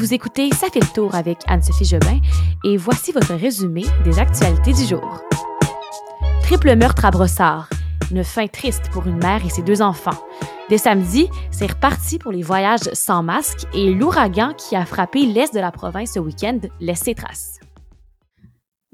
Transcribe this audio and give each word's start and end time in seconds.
Vous 0.00 0.14
écoutez 0.14 0.48
Ça 0.54 0.70
fait 0.70 0.80
le 0.80 0.94
tour 0.94 1.14
avec 1.14 1.40
Anne-Sophie 1.46 1.84
Jobin 1.84 2.20
et 2.64 2.78
voici 2.78 3.12
votre 3.12 3.34
résumé 3.34 3.84
des 4.02 4.18
actualités 4.18 4.72
du 4.72 4.86
jour. 4.86 5.20
Triple 6.42 6.74
meurtre 6.74 7.04
à 7.04 7.10
Brossard. 7.10 7.68
Une 8.10 8.24
fin 8.24 8.46
triste 8.46 8.88
pour 8.92 9.06
une 9.06 9.18
mère 9.18 9.44
et 9.44 9.50
ses 9.50 9.60
deux 9.60 9.82
enfants. 9.82 10.18
Dès 10.70 10.78
samedi, 10.78 11.28
c'est 11.50 11.70
reparti 11.70 12.18
pour 12.18 12.32
les 12.32 12.40
voyages 12.40 12.90
sans 12.94 13.22
masque 13.22 13.66
et 13.74 13.92
l'ouragan 13.92 14.54
qui 14.54 14.74
a 14.74 14.86
frappé 14.86 15.26
l'est 15.26 15.52
de 15.52 15.60
la 15.60 15.70
province 15.70 16.14
ce 16.14 16.18
week-end 16.18 16.60
laisse 16.80 17.00
ses 17.00 17.14
traces. 17.14 17.60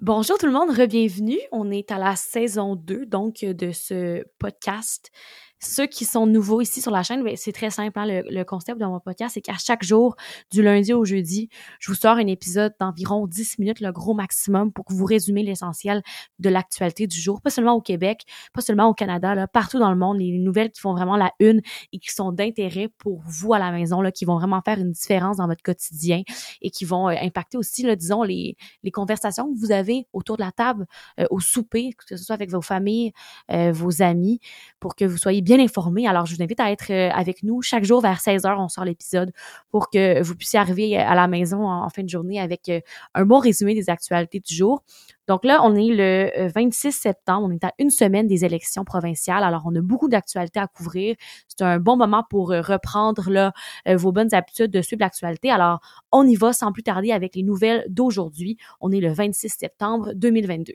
Bonjour 0.02 0.38
tout 0.38 0.46
le 0.46 0.52
monde, 0.52 0.70
re-bienvenue. 0.70 1.38
On 1.52 1.70
est 1.70 1.92
à 1.92 1.98
la 1.98 2.16
saison 2.16 2.74
2 2.74 3.06
donc 3.06 3.44
de 3.44 3.70
ce 3.70 4.24
podcast 4.40 5.12
ceux 5.58 5.86
qui 5.86 6.04
sont 6.04 6.26
nouveaux 6.26 6.60
ici 6.60 6.80
sur 6.80 6.90
la 6.90 7.02
chaîne, 7.02 7.22
ben, 7.22 7.36
c'est 7.36 7.52
très 7.52 7.70
simple. 7.70 7.98
Hein, 7.98 8.06
le, 8.06 8.44
concept 8.44 8.80
de 8.80 8.84
mon 8.84 9.00
podcast, 9.00 9.34
c'est 9.34 9.40
qu'à 9.40 9.56
chaque 9.58 9.82
jour, 9.82 10.16
du 10.50 10.62
lundi 10.62 10.92
au 10.92 11.04
jeudi, 11.04 11.48
je 11.80 11.90
vous 11.90 11.96
sors 11.96 12.16
un 12.16 12.26
épisode 12.26 12.74
d'environ 12.78 13.26
10 13.26 13.58
minutes, 13.58 13.80
le 13.80 13.92
gros 13.92 14.14
maximum, 14.14 14.72
pour 14.72 14.84
que 14.84 14.92
vous 14.92 15.04
résumer 15.04 15.42
l'essentiel 15.42 16.02
de 16.38 16.48
l'actualité 16.48 17.06
du 17.06 17.18
jour. 17.18 17.40
Pas 17.40 17.50
seulement 17.50 17.74
au 17.74 17.80
Québec, 17.80 18.22
pas 18.52 18.60
seulement 18.60 18.88
au 18.88 18.94
Canada, 18.94 19.46
partout 19.48 19.78
dans 19.78 19.90
le 19.90 19.96
monde, 19.96 20.18
les 20.18 20.38
nouvelles 20.38 20.70
qui 20.70 20.80
font 20.80 20.92
vraiment 20.92 21.16
la 21.16 21.32
une 21.40 21.60
et 21.92 21.98
qui 21.98 22.12
sont 22.12 22.32
d'intérêt 22.32 22.88
pour 22.98 23.22
vous 23.26 23.54
à 23.54 23.58
la 23.58 23.72
maison, 23.72 24.00
là, 24.00 24.12
qui 24.12 24.24
vont 24.24 24.36
vraiment 24.36 24.60
faire 24.62 24.78
une 24.78 24.92
différence 24.92 25.38
dans 25.38 25.46
votre 25.46 25.62
quotidien 25.62 26.22
et 26.60 26.70
qui 26.70 26.84
vont 26.84 27.08
euh, 27.08 27.14
impacter 27.20 27.56
aussi, 27.56 27.86
disons, 27.96 28.22
les, 28.22 28.56
les 28.82 28.90
conversations 28.90 29.52
que 29.52 29.58
vous 29.58 29.72
avez 29.72 30.06
autour 30.12 30.36
de 30.36 30.42
la 30.42 30.52
table, 30.52 30.86
euh, 31.20 31.26
au 31.30 31.40
souper, 31.40 31.92
que 31.92 32.16
ce 32.16 32.24
soit 32.24 32.34
avec 32.34 32.50
vos 32.50 32.62
familles, 32.62 33.12
euh, 33.50 33.72
vos 33.72 34.02
amis, 34.02 34.40
pour 34.80 34.94
que 34.94 35.04
vous 35.04 35.16
soyez 35.16 35.42
bien 35.46 35.60
informé. 35.60 36.08
Alors, 36.08 36.26
je 36.26 36.34
vous 36.34 36.42
invite 36.42 36.58
à 36.58 36.72
être 36.72 36.90
euh, 36.90 37.08
avec 37.14 37.44
nous 37.44 37.62
chaque 37.62 37.84
jour 37.84 38.00
vers 38.00 38.20
16 38.20 38.42
h 38.42 38.56
On 38.58 38.68
sort 38.68 38.84
l'épisode 38.84 39.30
pour 39.70 39.90
que 39.90 40.20
vous 40.20 40.34
puissiez 40.34 40.58
arriver 40.58 40.96
à 40.98 41.14
la 41.14 41.28
maison 41.28 41.68
en, 41.68 41.88
fin 41.88 42.02
de 42.02 42.08
journée 42.08 42.40
avec 42.40 42.68
euh, 42.68 42.80
un 43.14 43.24
bon 43.24 43.38
résumé 43.38 43.72
des 43.74 43.88
actualités 43.88 44.40
du 44.40 44.52
jour. 44.52 44.82
Donc 45.28 45.44
là, 45.44 45.60
on 45.62 45.76
est 45.76 45.94
le 45.94 46.48
26 46.48 46.88
euh, 46.88 46.90
septembre. 46.90 47.46
On 47.48 47.52
est 47.52 47.62
à 47.62 47.72
une 47.78 47.90
semaine 47.90 48.26
des 48.26 48.44
élections 48.44 48.84
provinciales. 48.84 49.44
Alors, 49.44 49.62
on 49.66 49.74
a 49.76 49.80
beaucoup 49.80 50.08
d'actualités 50.08 50.58
à 50.58 50.66
couvrir. 50.66 51.14
C'est 51.46 51.62
un 51.62 51.78
bon 51.78 51.96
moment 51.96 52.24
pour 52.28 52.48
reprendre 52.48 53.30
là, 53.30 53.52
vos 53.86 54.10
bonnes 54.10 54.34
habitudes 54.34 54.72
de 54.72 54.82
suivre 54.82 55.00
l'actualité. 55.00 55.50
Alors, 55.52 55.78
on 56.10 56.26
y 56.26 56.34
va 56.34 56.52
sans 56.52 56.72
plus 56.72 56.82
tarder 56.82 57.12
avec 57.12 57.36
les 57.36 57.44
nouvelles 57.44 57.84
d'aujourd'hui. 57.88 58.56
On 58.80 58.90
est 58.90 59.00
le 59.00 59.12
26 59.12 59.48
septembre 59.48 60.12
2022. 60.16 60.74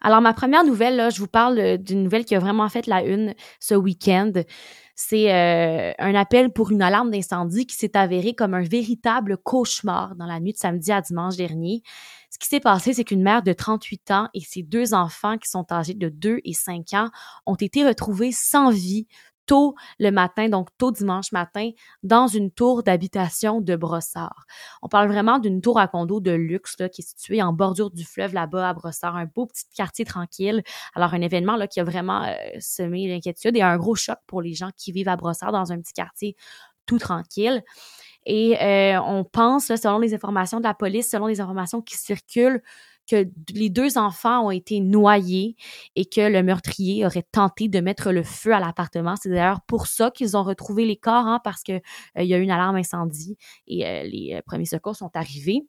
Alors, 0.00 0.20
ma 0.20 0.32
première 0.32 0.64
nouvelle, 0.64 0.96
là, 0.96 1.10
je 1.10 1.18
vous 1.18 1.26
parle 1.26 1.58
euh, 1.58 1.76
d'une 1.76 2.04
nouvelle 2.04 2.24
qui 2.24 2.34
a 2.34 2.38
vraiment 2.38 2.68
fait 2.68 2.86
la 2.86 3.02
une 3.02 3.34
ce 3.60 3.74
week-end. 3.74 4.32
C'est 4.94 5.32
euh, 5.32 5.92
un 5.98 6.14
appel 6.14 6.52
pour 6.52 6.70
une 6.70 6.82
alarme 6.82 7.10
d'incendie 7.10 7.66
qui 7.66 7.76
s'est 7.76 7.96
avéré 7.96 8.34
comme 8.34 8.54
un 8.54 8.62
véritable 8.62 9.38
cauchemar 9.38 10.16
dans 10.16 10.26
la 10.26 10.40
nuit 10.40 10.52
de 10.52 10.58
samedi 10.58 10.90
à 10.92 11.00
dimanche 11.00 11.36
dernier. 11.36 11.82
Ce 12.30 12.38
qui 12.38 12.48
s'est 12.48 12.60
passé, 12.60 12.92
c'est 12.94 13.04
qu'une 13.04 13.22
mère 13.22 13.42
de 13.42 13.52
38 13.52 14.10
ans 14.10 14.28
et 14.34 14.40
ses 14.40 14.62
deux 14.62 14.94
enfants 14.94 15.38
qui 15.38 15.48
sont 15.48 15.66
âgés 15.72 15.94
de 15.94 16.08
2 16.08 16.40
et 16.44 16.52
5 16.52 16.94
ans 16.94 17.08
ont 17.46 17.54
été 17.54 17.86
retrouvés 17.86 18.32
sans 18.32 18.70
vie 18.70 19.06
tôt 19.48 19.74
le 19.98 20.10
matin, 20.10 20.48
donc 20.48 20.68
tôt 20.78 20.92
dimanche 20.92 21.32
matin, 21.32 21.70
dans 22.04 22.28
une 22.28 22.52
tour 22.52 22.84
d'habitation 22.84 23.60
de 23.60 23.74
Brossard. 23.74 24.44
On 24.82 24.88
parle 24.88 25.08
vraiment 25.08 25.40
d'une 25.40 25.60
tour 25.60 25.80
à 25.80 25.88
condo 25.88 26.20
de 26.20 26.30
luxe 26.30 26.76
là, 26.78 26.88
qui 26.88 27.00
est 27.00 27.08
située 27.08 27.42
en 27.42 27.52
bordure 27.52 27.90
du 27.90 28.04
fleuve 28.04 28.34
là-bas 28.34 28.68
à 28.68 28.74
Brossard, 28.74 29.16
un 29.16 29.24
beau 29.24 29.46
petit 29.46 29.64
quartier 29.74 30.04
tranquille. 30.04 30.62
Alors 30.94 31.14
un 31.14 31.20
événement 31.22 31.56
là, 31.56 31.66
qui 31.66 31.80
a 31.80 31.84
vraiment 31.84 32.22
euh, 32.24 32.34
semé 32.60 33.08
l'inquiétude 33.08 33.56
et 33.56 33.62
un 33.62 33.78
gros 33.78 33.96
choc 33.96 34.18
pour 34.26 34.42
les 34.42 34.54
gens 34.54 34.70
qui 34.76 34.92
vivent 34.92 35.08
à 35.08 35.16
Brossard 35.16 35.50
dans 35.50 35.72
un 35.72 35.80
petit 35.80 35.94
quartier 35.94 36.36
tout 36.86 36.98
tranquille. 36.98 37.62
Et 38.26 38.60
euh, 38.60 39.00
on 39.00 39.24
pense, 39.24 39.74
selon 39.74 39.98
les 39.98 40.14
informations 40.14 40.58
de 40.58 40.64
la 40.64 40.74
police, 40.74 41.08
selon 41.10 41.26
les 41.26 41.40
informations 41.40 41.80
qui 41.80 41.96
circulent, 41.96 42.62
que 43.08 43.26
les 43.54 43.70
deux 43.70 43.98
enfants 43.98 44.46
ont 44.46 44.50
été 44.50 44.80
noyés 44.80 45.56
et 45.96 46.04
que 46.04 46.20
le 46.20 46.42
meurtrier 46.42 47.06
aurait 47.06 47.24
tenté 47.32 47.68
de 47.68 47.80
mettre 47.80 48.12
le 48.12 48.22
feu 48.22 48.52
à 48.52 48.60
l'appartement. 48.60 49.16
C'est 49.16 49.30
d'ailleurs 49.30 49.62
pour 49.62 49.86
ça 49.86 50.10
qu'ils 50.10 50.36
ont 50.36 50.42
retrouvé 50.42 50.84
les 50.84 50.96
corps, 50.96 51.26
hein, 51.26 51.40
parce 51.42 51.62
que 51.62 51.72
euh, 51.72 52.22
y 52.22 52.34
a 52.34 52.38
eu 52.38 52.42
une 52.42 52.50
alarme 52.50 52.76
incendie 52.76 53.36
et 53.66 53.86
euh, 53.86 54.02
les 54.04 54.34
euh, 54.34 54.42
premiers 54.44 54.66
secours 54.66 54.96
sont 54.96 55.10
arrivés. 55.14 55.62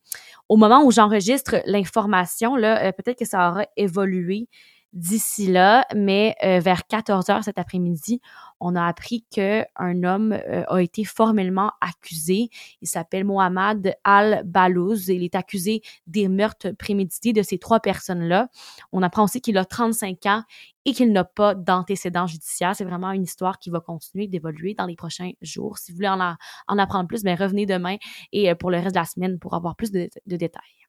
Au 0.49 0.57
moment 0.57 0.83
où 0.83 0.91
j'enregistre 0.91 1.61
l'information, 1.65 2.55
là, 2.55 2.91
peut-être 2.93 3.19
que 3.19 3.25
ça 3.25 3.49
aura 3.49 3.65
évolué 3.77 4.47
d'ici 4.93 5.47
là, 5.47 5.85
mais 5.95 6.35
euh, 6.43 6.59
vers 6.59 6.87
14 6.87 7.29
heures 7.29 7.43
cet 7.43 7.59
après-midi, 7.59 8.21
on 8.59 8.75
a 8.75 8.85
appris 8.85 9.23
qu'un 9.29 10.03
homme 10.03 10.33
euh, 10.33 10.63
a 10.67 10.81
été 10.81 11.05
formellement 11.05 11.71
accusé. 11.79 12.49
Il 12.81 12.87
s'appelle 12.87 13.23
Mohamed 13.23 13.95
Al-Balouz. 14.03 15.09
Il 15.09 15.23
est 15.23 15.35
accusé 15.35 15.81
des 16.07 16.27
meurtres 16.27 16.71
prémédités 16.71 17.33
de 17.33 17.41
ces 17.41 17.59
trois 17.59 17.79
personnes-là. 17.79 18.49
On 18.91 19.03
apprend 19.03 19.23
aussi 19.25 19.41
qu'il 19.41 19.57
a 19.57 19.65
35 19.65 20.25
ans 20.25 20.43
et 20.85 20.93
qu'il 20.93 21.11
n'a 21.11 21.23
pas 21.23 21.53
d'antécédent 21.55 22.25
judiciaire. 22.25 22.75
C'est 22.75 22.85
vraiment 22.85 23.11
une 23.11 23.23
histoire 23.23 23.59
qui 23.59 23.69
va 23.69 23.79
continuer 23.79 24.27
d'évoluer 24.27 24.73
dans 24.73 24.87
les 24.87 24.95
prochains 24.95 25.31
jours. 25.41 25.77
Si 25.77 25.91
vous 25.91 25.97
voulez 25.97 26.09
en, 26.09 26.19
en 26.19 26.77
apprendre 26.77 27.07
plus, 27.07 27.23
ben 27.23 27.37
revenez 27.37 27.65
demain 27.65 27.97
et 28.31 28.49
euh, 28.49 28.55
pour 28.55 28.71
le 28.71 28.77
reste 28.77 28.95
de 28.95 28.99
la 28.99 29.05
semaine 29.05 29.39
pour 29.39 29.53
avoir 29.53 29.75
plus 29.75 29.91
de, 29.91 30.09
de 30.25 30.35
détails. 30.35 30.88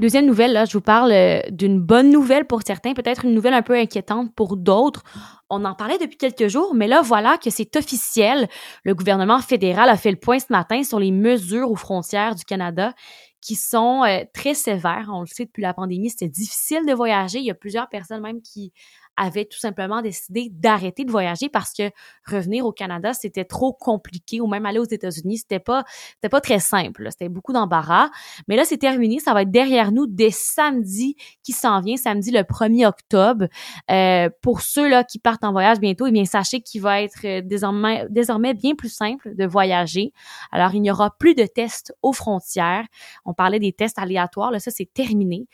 Deuxième 0.00 0.24
nouvelle, 0.24 0.54
là, 0.54 0.64
je 0.64 0.72
vous 0.72 0.80
parle 0.80 1.12
euh, 1.12 1.42
d'une 1.50 1.78
bonne 1.78 2.08
nouvelle 2.08 2.46
pour 2.46 2.62
certains, 2.66 2.94
peut-être 2.94 3.26
une 3.26 3.34
nouvelle 3.34 3.52
un 3.52 3.60
peu 3.60 3.74
inquiétante 3.74 4.34
pour 4.34 4.56
d'autres. 4.56 5.02
On 5.50 5.62
en 5.66 5.74
parlait 5.74 5.98
depuis 5.98 6.16
quelques 6.16 6.48
jours, 6.48 6.74
mais 6.74 6.88
là, 6.88 7.02
voilà 7.02 7.36
que 7.36 7.50
c'est 7.50 7.76
officiel. 7.76 8.48
Le 8.82 8.94
gouvernement 8.94 9.40
fédéral 9.40 9.90
a 9.90 9.98
fait 9.98 10.10
le 10.10 10.16
point 10.16 10.38
ce 10.38 10.46
matin 10.48 10.84
sur 10.84 10.98
les 10.98 11.10
mesures 11.10 11.70
aux 11.70 11.76
frontières 11.76 12.34
du 12.34 12.46
Canada 12.46 12.94
qui 13.42 13.56
sont 13.56 14.02
euh, 14.04 14.24
très 14.32 14.54
sévères. 14.54 15.10
On 15.12 15.20
le 15.20 15.26
sait 15.26 15.44
depuis 15.44 15.60
la 15.62 15.74
pandémie, 15.74 16.08
c'était 16.08 16.30
difficile 16.30 16.86
de 16.86 16.94
voyager. 16.94 17.40
Il 17.40 17.44
y 17.44 17.50
a 17.50 17.54
plusieurs 17.54 17.90
personnes 17.90 18.22
même 18.22 18.40
qui 18.40 18.72
avait 19.20 19.44
tout 19.44 19.58
simplement 19.58 20.00
décidé 20.00 20.48
d'arrêter 20.50 21.04
de 21.04 21.10
voyager 21.10 21.50
parce 21.50 21.74
que 21.74 21.90
revenir 22.26 22.64
au 22.64 22.72
Canada, 22.72 23.12
c'était 23.12 23.44
trop 23.44 23.74
compliqué 23.74 24.40
ou 24.40 24.46
même 24.46 24.64
aller 24.64 24.78
aux 24.78 24.84
États-Unis, 24.84 25.38
c'était 25.38 25.58
pas 25.58 25.84
c'était 26.14 26.30
pas 26.30 26.40
très 26.40 26.58
simple, 26.58 27.08
c'était 27.10 27.28
beaucoup 27.28 27.52
d'embarras. 27.52 28.08
Mais 28.48 28.56
là, 28.56 28.64
c'est 28.64 28.78
terminé, 28.78 29.18
ça 29.18 29.34
va 29.34 29.42
être 29.42 29.50
derrière 29.50 29.92
nous 29.92 30.06
dès 30.06 30.30
samedi 30.30 31.16
qui 31.42 31.52
s'en 31.52 31.80
vient, 31.80 31.98
samedi 31.98 32.30
le 32.30 32.40
1er 32.40 32.86
octobre. 32.86 33.46
Euh, 33.90 34.30
pour 34.40 34.62
ceux-là 34.62 35.04
qui 35.04 35.18
partent 35.18 35.44
en 35.44 35.52
voyage 35.52 35.80
bientôt, 35.80 36.06
eh 36.06 36.12
bien 36.12 36.24
sachez 36.24 36.62
qu'il 36.62 36.80
va 36.80 37.02
être 37.02 37.20
euh, 37.24 37.42
désormais 37.44 38.06
désormais 38.08 38.54
bien 38.54 38.74
plus 38.74 38.92
simple 38.92 39.34
de 39.36 39.46
voyager. 39.46 40.12
Alors, 40.50 40.74
il 40.74 40.80
n'y 40.80 40.90
aura 40.90 41.10
plus 41.18 41.34
de 41.34 41.44
tests 41.44 41.94
aux 42.00 42.14
frontières. 42.14 42.86
On 43.26 43.34
parlait 43.34 43.58
des 43.58 43.72
tests 43.72 43.98
aléatoires, 43.98 44.50
là 44.50 44.60
ça 44.60 44.70
c'est 44.70 44.90
terminé. 44.90 45.46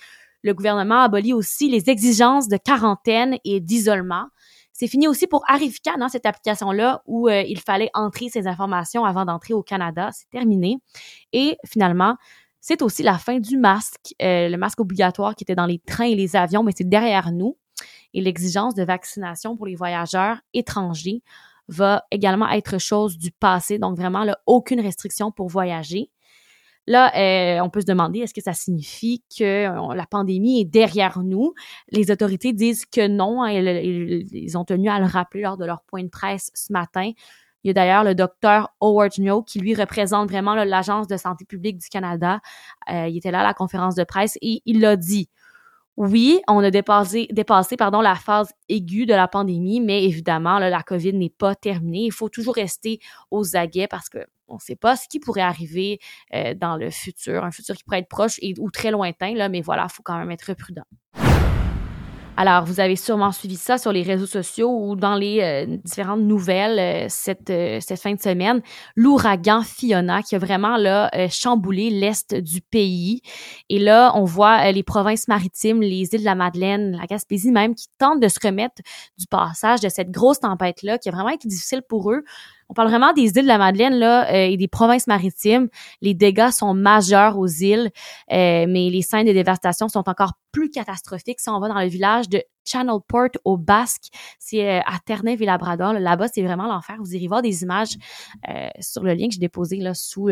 Le 0.43 0.55
gouvernement 0.55 1.01
abolit 1.01 1.33
aussi 1.33 1.69
les 1.69 1.91
exigences 1.91 2.49
de 2.49 2.57
quarantaine 2.57 3.39
et 3.45 3.61
d'isolement. 3.61 4.27
C'est 4.73 4.89
fini 4.89 5.09
aussi 5.09 5.27
pour 5.27 5.43
Arifica, 5.49 5.97
dans 5.97 6.11
cette 6.11 6.27
application-là, 6.27 7.03
où 7.07 7.29
euh, 7.29 7.43
il 7.43 7.59
fallait 7.59 7.91
entrer 7.95 8.29
ces 8.29 8.47
informations 8.47 9.07
avant 9.07 9.25
d'entrer 9.25 9.55
au 9.55 9.63
Canada. 9.63 10.11
C'est 10.13 10.29
terminé. 10.29 10.77
Et 11.33 11.57
finalement, 11.65 12.17
c'est 12.61 12.83
aussi 12.83 13.03
la 13.03 13.17
fin 13.17 13.39
du 13.39 13.57
masque, 13.57 14.15
euh, 14.21 14.49
le 14.49 14.57
masque 14.59 14.81
obligatoire 14.81 15.35
qui 15.35 15.45
était 15.45 15.55
dans 15.55 15.67
les 15.67 15.79
trains 15.79 16.07
et 16.07 16.15
les 16.15 16.37
avions, 16.37 16.63
mais 16.63 16.73
c'est 16.77 16.89
derrière 16.89 17.33
nous. 17.33 17.57
Et 18.13 18.21
l'exigence 18.21 18.75
de 18.75 18.83
vaccination 18.83 19.57
pour 19.57 19.67
les 19.67 19.77
voyageurs 19.77 20.41
étrangers 20.53 21.23
va 21.69 22.05
également 22.11 22.49
être 22.49 22.79
chose 22.79 23.19
du 23.19 23.31
passé. 23.31 23.79
Donc 23.79 23.97
vraiment, 23.97 24.25
là, 24.25 24.37
aucune 24.47 24.81
restriction 24.81 25.31
pour 25.31 25.49
voyager. 25.49 26.11
Là, 26.87 27.13
euh, 27.17 27.61
on 27.63 27.69
peut 27.69 27.81
se 27.81 27.87
demander, 27.87 28.21
est-ce 28.21 28.35
que 28.35 28.41
ça 28.41 28.53
signifie 28.53 29.25
que 29.37 29.45
euh, 29.45 29.95
la 29.95 30.07
pandémie 30.07 30.61
est 30.61 30.65
derrière 30.65 31.21
nous? 31.23 31.53
Les 31.91 32.11
autorités 32.13 32.53
disent 32.53 32.87
que 32.87 33.09
non. 33.09 33.43
Hein, 33.43 33.51
ils, 33.51 34.57
ont 34.57 34.65
tenu 34.65 34.89
à 34.89 35.01
le 35.01 35.07
rappeler 35.07 35.43
lors 35.43 35.57
de 35.57 35.65
leur 35.65 35.83
point 35.83 36.05
de 36.05 36.09
presse 36.09 36.51
ce 36.55 36.73
matin. 36.73 37.11
Il 37.65 37.69
y 37.69 37.71
a 37.71 37.73
d'ailleurs 37.73 38.05
le 38.05 38.15
docteur 38.15 38.71
Howard 38.81 39.19
Nyo 39.19 39.43
qui 39.43 39.59
lui 39.59 39.75
représente 39.75 40.31
vraiment 40.31 40.55
l'Agence 40.55 41.09
de 41.09 41.17
santé 41.17 41.45
publique 41.45 41.79
du 41.79 41.89
Canada. 41.89 42.41
Euh, 42.93 43.09
il 43.09 43.17
était 43.17 43.33
là 43.33 43.41
à 43.41 43.43
la 43.45 43.55
conférence 43.55 43.97
de 43.97 44.05
presse 44.05 44.39
et 44.41 44.63
il 44.65 44.81
l'a 44.81 44.97
dit. 44.97 45.29
Oui, 45.97 46.43
on 46.47 46.59
a 46.59 46.71
dépassé, 46.71 47.27
dépassé 47.33 47.79
pardon, 47.79 48.03
la 48.03 48.15
phase 48.15 48.53
aiguë 48.69 49.07
de 49.07 49.15
la 49.15 49.29
pandémie, 49.29 49.81
mais 49.81 50.05
évidemment, 50.05 50.59
la 50.59 50.83
COVID 50.83 51.15
n'est 51.15 51.31
pas 51.31 51.55
terminée. 51.55 52.05
Il 52.05 52.13
faut 52.13 52.29
toujours 52.29 52.55
rester 52.55 53.01
aux 53.31 53.57
aguets 53.57 53.89
parce 53.89 54.11
que 54.11 54.19
on 54.49 54.55
ne 54.55 54.61
sait 54.61 54.77
pas 54.77 54.97
ce 54.97 55.09
qui 55.09 55.21
pourrait 55.21 55.41
arriver 55.41 55.99
euh, 56.35 56.55
dans 56.55 56.77
le 56.77 56.91
futur, 56.91 57.45
un 57.45 57.51
futur 57.51 57.75
qui 57.75 57.85
pourrait 57.85 58.01
être 58.01 58.09
proche 58.09 58.39
ou 58.59 58.71
très 58.71 58.91
lointain, 58.91 59.35
là, 59.35 59.49
mais 59.49 59.61
voilà, 59.61 59.87
il 59.91 59.93
faut 59.93 60.03
quand 60.03 60.19
même 60.19 60.31
être 60.31 60.55
prudent. 60.55 60.85
Alors, 62.39 62.67
vous 62.67 62.81
avez 62.81 62.97
sûrement 62.97 63.33
suivi 63.33 63.57
ça 63.57 63.79
sur 63.79 63.93
les 63.93 64.03
réseaux 64.03 64.27
sociaux 64.27 64.69
ou 64.69 64.95
dans 64.95 65.15
les 65.15 65.41
euh, 65.41 65.79
différentes 65.83 66.21
nouvelles 66.21 66.79
euh, 66.79 67.07
cette, 67.09 67.51
cette 67.81 67.99
fin 67.99 68.13
de 68.13 68.21
semaine. 68.21 68.61
L'ouragan 68.95 69.63
Fiona 69.63 70.23
qui 70.23 70.35
a 70.35 70.39
vraiment 70.39 70.77
là 70.77 71.11
chamboulé 71.31 71.89
l'est 71.89 72.35
du 72.35 72.61
pays. 72.61 73.23
Et 73.71 73.79
là, 73.79 74.13
on 74.17 74.25
voit 74.25 74.71
les 74.71 74.83
provinces 74.83 75.29
maritimes, 75.29 75.81
les 75.81 76.13
îles 76.13 76.21
de 76.21 76.25
la 76.27 76.35
Madeleine, 76.35 76.99
la 77.01 77.07
Gaspésie 77.07 77.53
même, 77.53 77.75
qui 77.75 77.87
tentent 77.99 78.21
de 78.21 78.29
se 78.29 78.39
remettre 78.43 78.83
du 79.19 79.27
passage 79.27 79.81
de 79.81 79.89
cette 79.89 80.11
grosse 80.11 80.41
tempête-là 80.41 80.99
qui 80.99 81.09
a 81.09 81.13
vraiment 81.13 81.31
été 81.31 81.49
difficile 81.49 81.81
pour 81.89 82.13
eux 82.13 82.23
On 82.69 82.75
parle 82.75 82.89
vraiment 82.89 83.13
des 83.13 83.29
îles 83.29 83.43
de 83.43 83.47
la 83.47 83.59
Madeleine 83.59 83.95
là 83.95 84.29
euh, 84.29 84.47
et 84.47 84.57
des 84.57 84.69
provinces 84.69 85.07
maritimes. 85.07 85.69
Les 86.01 86.15
dégâts 86.15 86.51
sont 86.51 86.75
majeurs 86.75 87.39
aux 87.39 87.47
îles, 87.47 87.91
euh, 88.33 88.67
mais 88.69 88.91
les 88.91 89.03
scènes 89.03 89.27
de 89.27 89.33
dévastation 89.33 89.89
sont 89.89 90.09
encore 90.09 90.35
plus 90.53 90.71
catastrophiques 90.71 91.41
si 91.41 91.49
on 91.49 91.61
va 91.61 91.69
dans 91.69 91.81
le 91.81 91.87
village 91.87 92.29
de 92.29 92.43
Channelport 92.65 93.29
au 93.45 93.57
Basque. 93.57 94.09
C'est 94.39 94.69
euh, 94.69 94.81
à 94.85 94.99
Terre-Neuve 95.05 95.43
et 95.43 95.47
Labrador. 95.47 95.93
Là-bas, 95.93 96.29
c'est 96.29 96.43
vraiment 96.43 96.67
l'enfer. 96.67 96.97
Vous 96.99 97.15
irez 97.15 97.29
voir 97.29 97.43
des 97.43 97.63
images 97.63 97.97
sur 98.81 99.03
le 99.03 99.15
lien 99.15 99.29
que 99.29 99.35
j'ai 99.35 99.41
déposé 99.41 99.77
là 99.77 99.95
sous 99.95 100.29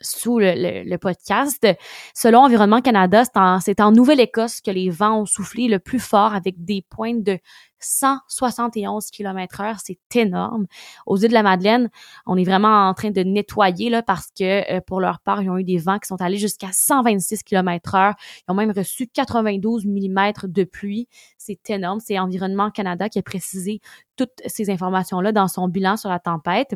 sous 0.00 0.38
le, 0.38 0.96
podcast. 0.98 1.66
Selon 2.14 2.40
Environnement 2.40 2.82
Canada, 2.82 3.24
c'est 3.24 3.80
en, 3.80 3.88
en 3.88 3.92
Nouvelle-Écosse 3.92 4.60
que 4.60 4.70
les 4.70 4.90
vents 4.90 5.22
ont 5.22 5.26
soufflé 5.26 5.68
le 5.68 5.78
plus 5.78 5.98
fort 5.98 6.34
avec 6.34 6.62
des 6.64 6.84
pointes 6.88 7.22
de 7.22 7.38
171 7.80 9.10
km 9.10 9.60
heure, 9.60 9.76
c'est 9.82 9.98
énorme. 10.14 10.66
Aux 11.06 11.16
îles 11.16 11.28
de 11.28 11.34
la 11.34 11.42
Madeleine, 11.42 11.90
on 12.26 12.36
est 12.36 12.44
vraiment 12.44 12.88
en 12.88 12.94
train 12.94 13.10
de 13.10 13.22
nettoyer 13.22 13.90
là 13.90 14.02
parce 14.02 14.28
que 14.36 14.72
euh, 14.72 14.80
pour 14.80 15.00
leur 15.00 15.20
part, 15.20 15.42
ils 15.42 15.50
ont 15.50 15.58
eu 15.58 15.64
des 15.64 15.78
vents 15.78 15.98
qui 15.98 16.06
sont 16.06 16.20
allés 16.20 16.38
jusqu'à 16.38 16.70
126 16.72 17.42
km 17.42 17.94
heure. 17.94 18.14
Ils 18.48 18.52
ont 18.52 18.54
même 18.54 18.72
reçu 18.72 19.06
92 19.08 19.86
mm 19.86 20.32
de 20.44 20.64
pluie. 20.64 21.08
C'est 21.38 21.70
énorme. 21.70 22.00
C'est 22.00 22.18
Environnement 22.18 22.70
Canada 22.70 23.08
qui 23.08 23.18
a 23.18 23.22
précisé 23.22 23.80
toutes 24.16 24.40
ces 24.46 24.70
informations-là 24.70 25.32
dans 25.32 25.48
son 25.48 25.68
bilan 25.68 25.96
sur 25.96 26.08
la 26.08 26.18
tempête. 26.18 26.74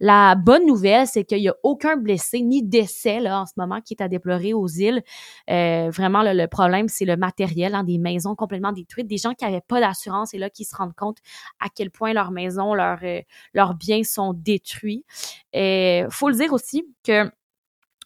La 0.00 0.34
bonne 0.34 0.66
nouvelle, 0.66 1.06
c'est 1.06 1.24
qu'il 1.24 1.38
n'y 1.38 1.48
a 1.48 1.54
aucun 1.62 1.96
blessé 1.96 2.42
ni 2.42 2.62
décès 2.62 3.20
là, 3.20 3.40
en 3.40 3.46
ce 3.46 3.52
moment 3.56 3.80
qui 3.80 3.94
est 3.94 4.02
à 4.02 4.08
déplorer 4.08 4.52
aux 4.52 4.68
îles. 4.68 5.02
Euh, 5.50 5.90
vraiment, 5.90 6.22
le 6.22 6.46
problème, 6.46 6.88
c'est 6.88 7.04
le 7.04 7.16
matériel, 7.16 7.74
hein, 7.74 7.84
des 7.84 7.98
maisons 7.98 8.34
complètement 8.34 8.72
détruites, 8.72 9.06
des 9.06 9.16
gens 9.16 9.32
qui 9.32 9.44
n'avaient 9.44 9.62
pas 9.66 9.80
d'assurance 9.80 10.33
et 10.34 10.38
là 10.38 10.50
qu'ils 10.50 10.66
se 10.66 10.76
rendent 10.76 10.94
compte 10.94 11.18
à 11.60 11.68
quel 11.74 11.90
point 11.90 12.12
leur 12.12 12.30
maison, 12.30 12.74
leur, 12.74 12.98
euh, 13.02 13.20
leurs 13.52 13.74
biens 13.74 14.02
sont 14.02 14.32
détruits. 14.32 15.04
Et 15.52 16.04
faut 16.10 16.28
le 16.28 16.36
dire 16.36 16.52
aussi 16.52 16.84
que 17.04 17.30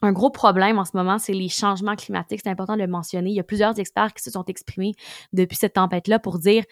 un 0.01 0.13
gros 0.13 0.31
problème 0.31 0.79
en 0.79 0.85
ce 0.85 0.97
moment, 0.97 1.19
c'est 1.19 1.33
les 1.33 1.49
changements 1.49 1.97
climatiques. 1.97 2.41
C'est 2.45 2.51
important 2.51 2.77
de 2.77 2.83
le 2.83 2.87
mentionner. 2.87 3.31
Il 3.31 3.37
y 3.37 3.41
a 3.41 3.45
plusieurs 3.45 3.79
experts 3.81 4.15
qui 4.15 4.23
se 4.23 4.31
sont 4.31 4.45
exprimés 4.45 4.95
depuis 5.33 5.57
cette 5.57 5.75
tempête-là 5.75 6.19
pour 6.21 6.39
dire 6.39 6.65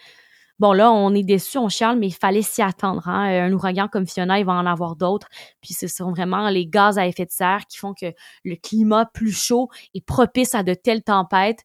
bon 0.59 0.73
là, 0.73 0.91
on 0.91 1.13
est 1.13 1.23
déçu, 1.23 1.57
on 1.57 1.69
chiale, 1.69 1.97
mais 1.97 2.07
il 2.07 2.15
fallait 2.15 2.41
s'y 2.41 2.61
attendre. 2.61 3.07
Hein. 3.07 3.47
Un 3.47 3.53
ouragan 3.53 3.87
comme 3.87 4.07
Fiona, 4.07 4.39
il 4.39 4.45
va 4.45 4.53
en 4.53 4.65
avoir 4.65 4.95
d'autres. 4.95 5.27
Puis 5.61 5.73
ce 5.73 5.87
sont 5.87 6.11
vraiment 6.11 6.49
les 6.49 6.67
gaz 6.67 6.97
à 6.97 7.07
effet 7.07 7.25
de 7.25 7.31
serre 7.31 7.65
qui 7.67 7.77
font 7.77 7.93
que 7.93 8.13
le 8.43 8.55
climat 8.55 9.05
plus 9.13 9.31
chaud 9.31 9.69
est 9.93 10.05
propice 10.05 10.55
à 10.55 10.63
de 10.63 10.73
telles 10.73 11.03
tempêtes. 11.03 11.63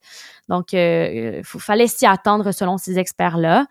Donc, 0.48 0.74
euh, 0.74 1.38
il 1.38 1.60
fallait 1.60 1.86
s'y 1.86 2.06
attendre 2.06 2.52
selon 2.52 2.78
ces 2.78 2.98
experts-là. 2.98 3.66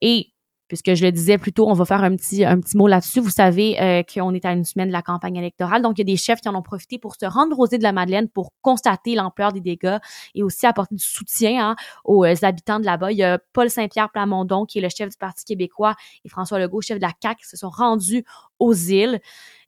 Et 0.00 0.31
puisque 0.72 0.94
je 0.94 1.04
le 1.04 1.12
disais 1.12 1.36
plus 1.36 1.52
tôt, 1.52 1.68
on 1.68 1.74
va 1.74 1.84
faire 1.84 2.02
un 2.02 2.16
petit, 2.16 2.46
un 2.46 2.58
petit 2.58 2.78
mot 2.78 2.88
là-dessus. 2.88 3.20
Vous 3.20 3.28
savez 3.28 3.78
euh, 3.78 4.02
qu'on 4.02 4.32
est 4.32 4.46
à 4.46 4.52
une 4.52 4.64
semaine 4.64 4.88
de 4.88 4.92
la 4.94 5.02
campagne 5.02 5.36
électorale, 5.36 5.82
donc 5.82 5.98
il 5.98 6.00
y 6.00 6.10
a 6.10 6.10
des 6.10 6.16
chefs 6.16 6.40
qui 6.40 6.48
en 6.48 6.54
ont 6.54 6.62
profité 6.62 6.98
pour 6.98 7.14
se 7.14 7.26
rendre 7.26 7.58
aux 7.58 7.66
îles 7.66 7.76
de 7.76 7.82
la 7.82 7.92
Madeleine 7.92 8.26
pour 8.26 8.54
constater 8.62 9.14
l'ampleur 9.14 9.52
des 9.52 9.60
dégâts 9.60 9.98
et 10.34 10.42
aussi 10.42 10.64
apporter 10.64 10.94
du 10.94 11.04
soutien 11.04 11.72
hein, 11.72 11.76
aux 12.06 12.24
euh, 12.24 12.34
habitants 12.40 12.80
de 12.80 12.86
là-bas. 12.86 13.12
Il 13.12 13.18
y 13.18 13.22
a 13.22 13.38
Paul 13.52 13.68
Saint-Pierre 13.68 14.10
Plamondon, 14.10 14.64
qui 14.64 14.78
est 14.78 14.80
le 14.80 14.88
chef 14.88 15.10
du 15.10 15.16
Parti 15.18 15.44
québécois, 15.44 15.94
et 16.24 16.30
François 16.30 16.58
Legault, 16.58 16.80
chef 16.80 16.96
de 16.96 17.02
la 17.02 17.12
CAQ, 17.22 17.42
qui 17.42 17.48
se 17.50 17.58
sont 17.58 17.68
rendus 17.68 18.24
aux 18.58 18.72
îles 18.72 19.20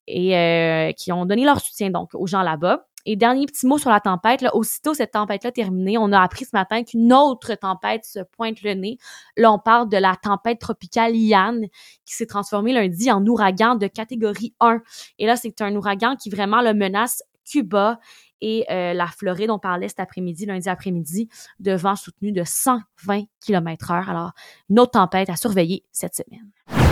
et 0.06 0.38
euh, 0.38 0.92
qui 0.92 1.12
ont 1.12 1.26
donné 1.26 1.44
leur 1.44 1.60
soutien 1.60 1.90
donc 1.90 2.14
aux 2.14 2.26
gens 2.26 2.42
là-bas. 2.42 2.86
Et 3.06 3.16
dernier 3.16 3.46
petit 3.46 3.66
mot 3.66 3.78
sur 3.78 3.90
la 3.90 4.00
tempête, 4.00 4.40
là, 4.40 4.54
aussitôt 4.54 4.94
cette 4.94 5.12
tempête-là 5.12 5.52
terminée, 5.52 5.98
on 5.98 6.12
a 6.12 6.20
appris 6.20 6.44
ce 6.44 6.50
matin 6.52 6.82
qu'une 6.84 7.12
autre 7.12 7.54
tempête 7.54 8.04
se 8.04 8.20
pointe 8.20 8.62
le 8.62 8.74
nez. 8.74 8.98
Là, 9.36 9.52
on 9.52 9.58
parle 9.58 9.88
de 9.88 9.96
la 9.96 10.16
tempête 10.16 10.58
tropicale 10.58 11.14
Ian 11.14 11.60
qui 12.04 12.14
s'est 12.14 12.26
transformée 12.26 12.72
lundi 12.72 13.10
en 13.10 13.24
ouragan 13.26 13.76
de 13.76 13.86
catégorie 13.86 14.54
1. 14.60 14.80
Et 15.18 15.26
là, 15.26 15.36
c'est 15.36 15.60
un 15.60 15.74
ouragan 15.76 16.16
qui 16.16 16.30
vraiment 16.30 16.62
le 16.62 16.74
menace 16.74 17.22
Cuba 17.44 17.98
et 18.40 18.66
euh, 18.70 18.92
la 18.92 19.06
Floride, 19.06 19.50
on 19.50 19.58
parlait 19.58 19.88
cet 19.88 20.00
après-midi, 20.00 20.46
lundi 20.46 20.68
après-midi, 20.68 21.28
de 21.60 21.72
vent 21.72 21.96
soutenu 21.96 22.32
de 22.32 22.42
120 22.44 23.24
km 23.40 23.90
heure. 23.90 24.10
Alors, 24.10 24.32
une 24.68 24.80
autre 24.80 24.92
tempête 24.92 25.30
à 25.30 25.36
surveiller 25.36 25.84
cette 25.92 26.14
semaine. 26.14 26.83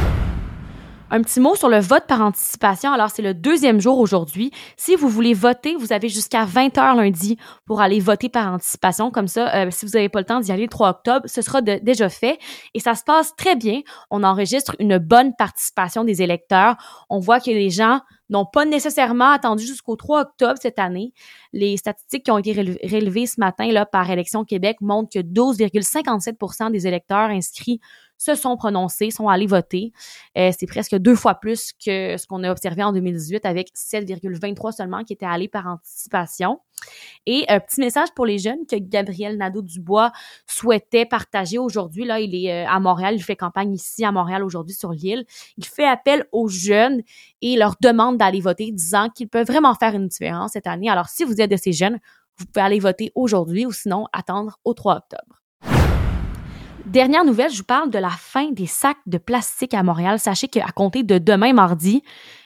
Un 1.14 1.20
petit 1.20 1.40
mot 1.40 1.54
sur 1.54 1.68
le 1.68 1.78
vote 1.78 2.04
par 2.08 2.22
anticipation. 2.22 2.90
Alors, 2.90 3.10
c'est 3.10 3.20
le 3.20 3.34
deuxième 3.34 3.82
jour 3.82 3.98
aujourd'hui. 3.98 4.50
Si 4.78 4.96
vous 4.96 5.10
voulez 5.10 5.34
voter, 5.34 5.76
vous 5.76 5.92
avez 5.92 6.08
jusqu'à 6.08 6.46
20 6.46 6.78
heures 6.78 6.94
lundi 6.94 7.36
pour 7.66 7.82
aller 7.82 8.00
voter 8.00 8.30
par 8.30 8.50
anticipation. 8.50 9.10
Comme 9.10 9.28
ça, 9.28 9.54
euh, 9.54 9.70
si 9.70 9.84
vous 9.84 9.92
n'avez 9.92 10.08
pas 10.08 10.20
le 10.20 10.24
temps 10.24 10.40
d'y 10.40 10.50
aller 10.52 10.62
le 10.62 10.70
3 10.70 10.88
octobre, 10.88 11.26
ce 11.26 11.42
sera 11.42 11.60
déjà 11.60 12.08
fait. 12.08 12.38
Et 12.72 12.80
ça 12.80 12.94
se 12.94 13.04
passe 13.04 13.36
très 13.36 13.56
bien. 13.56 13.82
On 14.10 14.24
enregistre 14.24 14.74
une 14.78 14.96
bonne 14.96 15.34
participation 15.36 16.02
des 16.02 16.22
électeurs. 16.22 16.76
On 17.10 17.18
voit 17.18 17.40
que 17.40 17.50
les 17.50 17.68
gens 17.68 18.00
n'ont 18.30 18.46
pas 18.46 18.64
nécessairement 18.64 19.32
attendu 19.32 19.66
jusqu'au 19.66 19.96
3 19.96 20.22
octobre 20.22 20.58
cette 20.62 20.78
année. 20.78 21.12
Les 21.52 21.76
statistiques 21.76 22.24
qui 22.24 22.30
ont 22.30 22.38
été 22.38 22.54
relevées 22.54 23.26
ce 23.26 23.38
matin 23.38 23.70
là, 23.70 23.84
par 23.84 24.10
Élection 24.10 24.46
Québec 24.46 24.78
montrent 24.80 25.10
que 25.12 25.18
12,57% 25.18 26.70
des 26.70 26.86
électeurs 26.86 27.28
inscrits 27.28 27.80
se 28.22 28.34
sont 28.34 28.56
prononcés, 28.56 29.10
sont 29.10 29.28
allés 29.28 29.46
voter. 29.46 29.92
Euh, 30.38 30.50
c'est 30.56 30.66
presque 30.66 30.94
deux 30.96 31.16
fois 31.16 31.34
plus 31.34 31.72
que 31.72 32.16
ce 32.16 32.26
qu'on 32.26 32.44
a 32.44 32.50
observé 32.50 32.82
en 32.82 32.92
2018 32.92 33.44
avec 33.44 33.70
7,23 33.74 34.72
seulement 34.72 35.02
qui 35.02 35.12
étaient 35.12 35.26
allés 35.26 35.48
par 35.48 35.66
anticipation. 35.66 36.60
Et 37.26 37.44
un 37.48 37.60
petit 37.60 37.80
message 37.80 38.08
pour 38.14 38.26
les 38.26 38.38
jeunes 38.38 38.66
que 38.68 38.76
Gabriel 38.76 39.36
Nadeau-Dubois 39.36 40.12
souhaitait 40.46 41.06
partager 41.06 41.58
aujourd'hui. 41.58 42.04
Là, 42.04 42.20
il 42.20 42.34
est 42.34 42.64
euh, 42.64 42.68
à 42.68 42.80
Montréal, 42.80 43.14
il 43.16 43.22
fait 43.22 43.36
campagne 43.36 43.72
ici 43.72 44.04
à 44.04 44.12
Montréal 44.12 44.42
aujourd'hui 44.44 44.74
sur 44.74 44.92
l'île. 44.92 45.24
Il 45.56 45.64
fait 45.64 45.86
appel 45.86 46.26
aux 46.32 46.48
jeunes 46.48 47.02
et 47.40 47.56
leur 47.56 47.74
demande 47.80 48.18
d'aller 48.18 48.40
voter, 48.40 48.70
disant 48.72 49.08
qu'ils 49.08 49.28
peuvent 49.28 49.46
vraiment 49.46 49.74
faire 49.74 49.94
une 49.94 50.08
différence 50.08 50.52
cette 50.52 50.66
année. 50.66 50.88
Alors, 50.88 51.08
si 51.08 51.24
vous 51.24 51.40
êtes 51.40 51.50
de 51.50 51.56
ces 51.56 51.72
jeunes, 51.72 51.98
vous 52.38 52.46
pouvez 52.46 52.64
aller 52.64 52.80
voter 52.80 53.12
aujourd'hui 53.14 53.66
ou 53.66 53.72
sinon 53.72 54.06
attendre 54.12 54.58
au 54.64 54.74
3 54.74 54.96
octobre. 54.96 55.41
Dernière 56.92 57.24
nouvelle, 57.24 57.50
je 57.50 57.56
vous 57.56 57.64
parle 57.64 57.88
de 57.88 57.98
la 57.98 58.10
fin 58.10 58.50
des 58.50 58.66
sacs 58.66 58.98
de 59.06 59.16
plastique 59.16 59.72
à 59.72 59.82
Montréal. 59.82 60.18
Sachez 60.18 60.48
qu'à 60.48 60.66
compter 60.72 61.02
de 61.02 61.16
demain 61.16 61.54
mardi, 61.54 62.02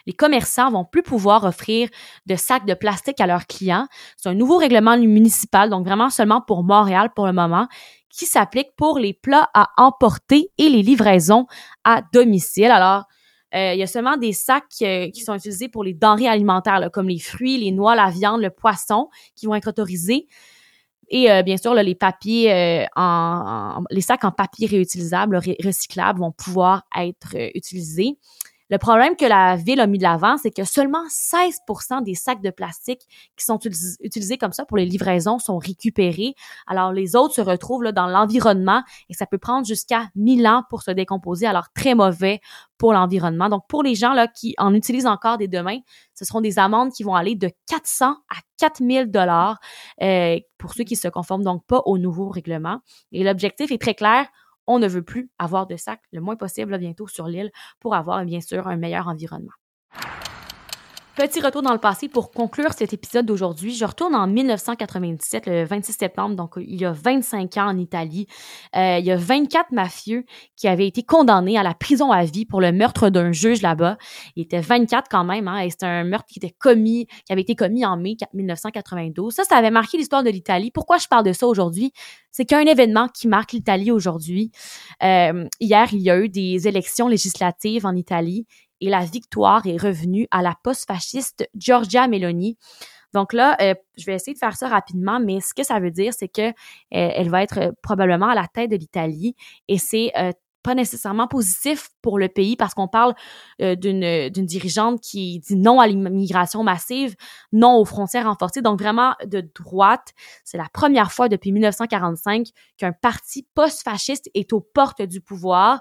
les 0.06 0.12
commerçants 0.12 0.70
vont 0.70 0.84
plus 0.84 1.02
pouvoir 1.02 1.42
offrir 1.42 1.88
de 2.26 2.36
sacs 2.36 2.64
de 2.64 2.74
plastique 2.74 3.20
à 3.20 3.26
leurs 3.26 3.48
clients. 3.48 3.88
C'est 4.16 4.28
un 4.28 4.34
nouveau 4.34 4.56
règlement 4.56 4.96
municipal, 4.96 5.68
donc 5.68 5.84
vraiment 5.84 6.10
seulement 6.10 6.40
pour 6.40 6.62
Montréal 6.62 7.10
pour 7.16 7.26
le 7.26 7.32
moment, 7.32 7.66
qui 8.08 8.24
s'applique 8.24 8.68
pour 8.76 9.00
les 9.00 9.14
plats 9.14 9.50
à 9.52 9.70
emporter 9.78 10.52
et 10.58 10.68
les 10.68 10.82
livraisons 10.82 11.46
à 11.82 12.02
domicile. 12.12 12.70
Alors, 12.70 13.02
euh, 13.52 13.72
il 13.74 13.80
y 13.80 13.82
a 13.82 13.88
seulement 13.88 14.16
des 14.16 14.32
sacs 14.32 14.64
euh, 14.82 15.10
qui 15.10 15.22
sont 15.22 15.34
utilisés 15.34 15.68
pour 15.68 15.82
les 15.82 15.92
denrées 15.92 16.28
alimentaires, 16.28 16.88
comme 16.92 17.08
les 17.08 17.18
fruits, 17.18 17.58
les 17.58 17.72
noix, 17.72 17.96
la 17.96 18.10
viande, 18.10 18.42
le 18.42 18.50
poisson, 18.50 19.08
qui 19.34 19.46
vont 19.46 19.56
être 19.56 19.70
autorisés. 19.70 20.28
Et 21.08 21.30
euh, 21.30 21.42
bien 21.42 21.56
sûr, 21.56 21.74
les 21.74 21.94
papiers, 21.94 22.52
euh, 22.52 22.84
les 23.90 24.00
sacs 24.00 24.24
en 24.24 24.32
papier 24.32 24.66
réutilisable, 24.66 25.36
recyclable 25.64 26.20
vont 26.20 26.32
pouvoir 26.32 26.84
être 26.96 27.36
euh, 27.36 27.48
utilisés. 27.54 28.18
Le 28.68 28.78
problème 28.78 29.14
que 29.14 29.24
la 29.24 29.54
ville 29.56 29.80
a 29.80 29.86
mis 29.86 29.98
de 29.98 30.02
l'avant, 30.02 30.36
c'est 30.38 30.50
que 30.50 30.64
seulement 30.64 31.04
16% 31.06 32.02
des 32.02 32.14
sacs 32.14 32.42
de 32.42 32.50
plastique 32.50 33.02
qui 33.36 33.44
sont 33.44 33.60
utilisés 34.00 34.38
comme 34.38 34.52
ça 34.52 34.64
pour 34.64 34.76
les 34.76 34.86
livraisons 34.86 35.38
sont 35.38 35.58
récupérés. 35.58 36.34
Alors, 36.66 36.92
les 36.92 37.14
autres 37.14 37.34
se 37.34 37.40
retrouvent 37.40 37.84
là, 37.84 37.92
dans 37.92 38.08
l'environnement 38.08 38.82
et 39.08 39.14
ça 39.14 39.26
peut 39.26 39.38
prendre 39.38 39.66
jusqu'à 39.66 40.08
1000 40.16 40.46
ans 40.48 40.64
pour 40.68 40.82
se 40.82 40.90
décomposer. 40.90 41.46
Alors, 41.46 41.66
très 41.74 41.94
mauvais 41.94 42.40
pour 42.76 42.92
l'environnement. 42.92 43.48
Donc, 43.48 43.62
pour 43.68 43.84
les 43.84 43.94
gens 43.94 44.12
là, 44.12 44.26
qui 44.26 44.54
en 44.58 44.74
utilisent 44.74 45.06
encore 45.06 45.38
des 45.38 45.48
demain, 45.48 45.78
ce 46.14 46.24
seront 46.24 46.40
des 46.40 46.58
amendes 46.58 46.92
qui 46.92 47.04
vont 47.04 47.14
aller 47.14 47.36
de 47.36 47.50
400 47.68 48.06
à 48.06 48.36
4000 48.58 49.10
dollars 49.10 49.58
euh, 50.02 50.38
pour 50.58 50.74
ceux 50.74 50.84
qui 50.84 50.96
se 50.96 51.08
conforment 51.08 51.44
donc 51.44 51.64
pas 51.66 51.82
au 51.86 51.98
nouveau 51.98 52.28
règlement. 52.28 52.80
Et 53.12 53.22
l'objectif 53.22 53.70
est 53.70 53.80
très 53.80 53.94
clair 53.94 54.26
on 54.66 54.78
ne 54.78 54.88
veut 54.88 55.02
plus 55.04 55.30
avoir 55.38 55.66
de 55.66 55.76
sacs 55.76 56.02
le 56.12 56.20
moins 56.20 56.36
possible 56.36 56.78
bientôt 56.78 57.06
sur 57.08 57.26
l'île 57.28 57.52
pour 57.80 57.94
avoir 57.94 58.24
bien 58.24 58.40
sûr 58.40 58.66
un 58.68 58.76
meilleur 58.76 59.08
environnement. 59.08 59.52
Petit 61.16 61.40
retour 61.40 61.62
dans 61.62 61.72
le 61.72 61.78
passé 61.78 62.10
pour 62.10 62.30
conclure 62.30 62.74
cet 62.74 62.92
épisode 62.92 63.24
d'aujourd'hui. 63.24 63.74
Je 63.74 63.86
retourne 63.86 64.14
en 64.14 64.26
1997, 64.26 65.46
le 65.46 65.64
26 65.64 65.94
septembre, 65.94 66.36
donc 66.36 66.56
il 66.58 66.78
y 66.78 66.84
a 66.84 66.92
25 66.92 67.56
ans 67.56 67.68
en 67.68 67.78
Italie. 67.78 68.26
Euh, 68.76 68.98
il 68.98 69.06
y 69.06 69.10
a 69.10 69.16
24 69.16 69.72
mafieux 69.72 70.26
qui 70.56 70.68
avaient 70.68 70.86
été 70.86 71.02
condamnés 71.02 71.56
à 71.56 71.62
la 71.62 71.72
prison 71.72 72.12
à 72.12 72.24
vie 72.26 72.44
pour 72.44 72.60
le 72.60 72.70
meurtre 72.70 73.08
d'un 73.08 73.32
juge 73.32 73.62
là-bas. 73.62 73.96
Il 74.36 74.42
était 74.42 74.60
24 74.60 75.08
quand 75.10 75.24
même, 75.24 75.48
hein, 75.48 75.60
et 75.60 75.70
c'était 75.70 75.86
un 75.86 76.04
meurtre 76.04 76.26
qui 76.26 76.38
était 76.38 76.54
commis, 76.58 77.06
qui 77.24 77.32
avait 77.32 77.40
été 77.40 77.54
commis 77.54 77.86
en 77.86 77.96
mai 77.96 78.18
1992. 78.34 79.32
Ça, 79.32 79.44
ça 79.44 79.56
avait 79.56 79.70
marqué 79.70 79.96
l'histoire 79.96 80.22
de 80.22 80.28
l'Italie. 80.28 80.70
Pourquoi 80.70 80.98
je 80.98 81.08
parle 81.08 81.24
de 81.24 81.32
ça 81.32 81.46
aujourd'hui? 81.46 81.92
C'est 82.30 82.44
qu'il 82.44 82.58
y 82.58 82.60
a 82.60 82.62
un 82.62 82.70
événement 82.70 83.08
qui 83.08 83.26
marque 83.26 83.52
l'Italie 83.52 83.90
aujourd'hui. 83.90 84.50
Euh, 85.02 85.48
hier, 85.60 85.88
il 85.92 86.02
y 86.02 86.10
a 86.10 86.18
eu 86.18 86.28
des 86.28 86.68
élections 86.68 87.08
législatives 87.08 87.86
en 87.86 87.96
Italie 87.96 88.46
et 88.80 88.88
la 88.88 89.04
victoire 89.04 89.66
est 89.66 89.80
revenue 89.80 90.26
à 90.30 90.42
la 90.42 90.54
post-fasciste 90.62 91.48
Giorgia 91.54 92.08
Meloni. 92.08 92.56
Donc 93.14 93.32
là, 93.32 93.56
euh, 93.60 93.74
je 93.96 94.04
vais 94.04 94.14
essayer 94.14 94.34
de 94.34 94.38
faire 94.38 94.56
ça 94.56 94.68
rapidement, 94.68 95.20
mais 95.20 95.40
ce 95.40 95.54
que 95.54 95.62
ça 95.62 95.80
veut 95.80 95.90
dire, 95.90 96.12
c'est 96.12 96.28
que 96.28 96.48
euh, 96.48 96.52
elle 96.90 97.30
va 97.30 97.42
être 97.42 97.58
euh, 97.58 97.72
probablement 97.82 98.28
à 98.28 98.34
la 98.34 98.46
tête 98.46 98.70
de 98.70 98.76
l'Italie 98.76 99.34
et 99.68 99.78
c'est 99.78 100.12
pas 100.66 100.74
nécessairement 100.74 101.28
positif 101.28 101.90
pour 102.02 102.18
le 102.18 102.28
pays 102.28 102.56
parce 102.56 102.74
qu'on 102.74 102.88
parle 102.88 103.14
euh, 103.62 103.76
d'une 103.76 104.28
d'une 104.30 104.46
dirigeante 104.46 105.00
qui 105.00 105.38
dit 105.38 105.54
non 105.54 105.78
à 105.78 105.86
l'immigration 105.86 106.64
massive, 106.64 107.14
non 107.52 107.76
aux 107.76 107.84
frontières 107.84 108.26
renforcées, 108.26 108.62
donc 108.62 108.80
vraiment 108.80 109.14
de 109.24 109.48
droite. 109.54 110.12
C'est 110.44 110.58
la 110.58 110.66
première 110.72 111.12
fois 111.12 111.28
depuis 111.28 111.52
1945 111.52 112.48
qu'un 112.78 112.90
parti 112.90 113.46
post-fasciste 113.54 114.28
est 114.34 114.52
aux 114.52 114.60
portes 114.60 115.02
du 115.02 115.20
pouvoir. 115.20 115.80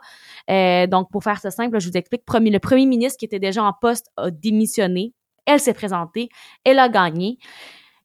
Euh, 0.52 0.86
donc 0.86 1.10
pour 1.10 1.24
faire 1.24 1.40
ça 1.40 1.50
simple, 1.50 1.80
je 1.80 1.90
vous 1.90 1.98
explique. 1.98 2.22
le 2.32 2.60
premier 2.60 2.86
ministre 2.86 3.18
qui 3.18 3.26
était 3.26 3.40
déjà 3.40 3.64
en 3.64 3.74
poste 3.74 4.12
a 4.18 4.30
démissionné. 4.30 5.16
Elle 5.48 5.60
s'est 5.60 5.74
présentée, 5.74 6.30
elle 6.64 6.78
a 6.78 6.90
gagné. 6.90 7.40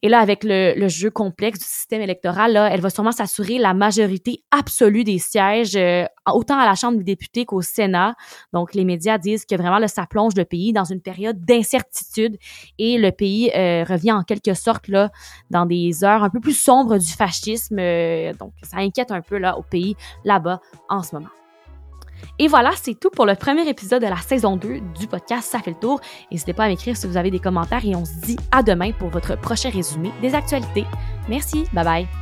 Et 0.03 0.09
là, 0.09 0.21
avec 0.21 0.45
le, 0.45 0.89
jeu 0.89 1.11
complexe 1.11 1.59
du 1.59 1.65
système 1.67 2.01
électoral, 2.01 2.55
là, 2.55 2.71
elle 2.73 2.81
va 2.81 2.89
sûrement 2.89 3.13
s'assurer 3.13 3.59
la 3.59 3.75
majorité 3.75 4.43
absolue 4.51 5.05
des 5.05 5.19
sièges, 5.19 5.77
euh, 5.77 6.05
autant 6.33 6.59
à 6.59 6.65
la 6.65 6.75
Chambre 6.75 6.97
des 6.99 7.05
députés 7.05 7.45
qu'au 7.45 7.61
Sénat. 7.61 8.15
Donc, 8.55 8.75
les 8.75 8.85
médias 8.85 9.19
disent 9.19 9.45
que 9.45 9.55
vraiment, 9.57 9.79
là, 9.79 9.89
ça 9.89 10.07
plonge 10.07 10.35
le 10.37 10.47
pays 10.47 10.73
dans 10.73 10.85
une 10.85 11.03
période 11.03 11.45
d'incertitude 11.45 12.39
et 12.79 12.97
le 12.97 13.11
pays 13.11 13.51
euh, 13.55 13.85
revient 13.85 14.13
en 14.13 14.23
quelque 14.23 14.55
sorte 14.55 14.89
là 14.89 15.11
dans 15.51 15.67
des 15.67 16.03
heures 16.03 16.25
un 16.25 16.31
peu 16.31 16.41
plus 16.41 16.59
sombres 16.59 16.97
du 16.97 17.13
fascisme. 17.13 17.79
Euh, 17.79 18.33
donc, 18.35 18.53
ça 18.63 18.79
inquiète 18.79 19.11
un 19.11 19.21
peu 19.21 19.37
là 19.37 19.59
au 19.59 19.63
pays 19.63 19.97
là-bas 20.25 20.61
en 20.89 21.03
ce 21.03 21.15
moment. 21.15 21.29
Et 22.39 22.49
voilà, 22.49 22.71
c'est 22.81 22.99
tout 22.99 23.11
pour 23.11 23.27
le 23.27 23.35
premier 23.35 23.69
épisode 23.69 24.03
de 24.03 24.09
la 24.09 24.17
saison 24.17 24.57
2 24.57 24.81
du 24.99 25.07
podcast 25.07 25.51
Ça 25.51 25.61
fait 25.61 25.71
le 25.73 25.79
tour. 25.79 26.01
N'hésitez 26.31 26.53
pas 26.53 26.65
à 26.65 26.69
m'écrire 26.69 26.97
si 26.97 27.07
vous 27.07 27.17
avez 27.17 27.31
des 27.31 27.41
commentaires 27.41 27.85
et 27.85 27.95
on 27.95 28.05
se 28.05 28.21
dit 28.25 28.39
à 28.51 28.63
demain 28.63 28.93
pour 28.93 29.09
votre 29.09 29.37
prochain 29.37 29.71
résumé 29.71 30.11
des 30.23 30.35
actualités. 30.35 30.85
Merci, 31.29 31.65
bye 31.73 31.85
bye. 31.85 32.20